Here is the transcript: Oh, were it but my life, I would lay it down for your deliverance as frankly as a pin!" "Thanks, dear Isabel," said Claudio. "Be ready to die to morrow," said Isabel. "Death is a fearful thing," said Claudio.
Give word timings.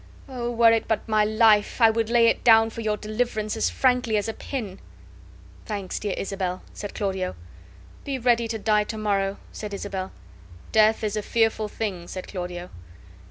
Oh, 0.27 0.49
were 0.49 0.71
it 0.71 0.87
but 0.87 1.07
my 1.07 1.23
life, 1.23 1.79
I 1.79 1.91
would 1.91 2.09
lay 2.09 2.25
it 2.25 2.43
down 2.43 2.71
for 2.71 2.81
your 2.81 2.97
deliverance 2.97 3.55
as 3.55 3.69
frankly 3.69 4.17
as 4.17 4.27
a 4.27 4.33
pin!" 4.33 4.79
"Thanks, 5.67 5.99
dear 5.99 6.15
Isabel," 6.17 6.63
said 6.73 6.95
Claudio. 6.95 7.35
"Be 8.03 8.17
ready 8.17 8.47
to 8.47 8.57
die 8.57 8.85
to 8.85 8.97
morrow," 8.97 9.37
said 9.51 9.75
Isabel. 9.75 10.11
"Death 10.71 11.03
is 11.03 11.15
a 11.15 11.21
fearful 11.21 11.67
thing," 11.67 12.07
said 12.07 12.27
Claudio. 12.27 12.71